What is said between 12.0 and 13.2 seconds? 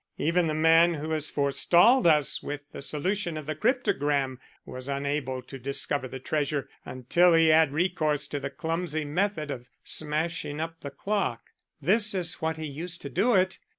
is what he used to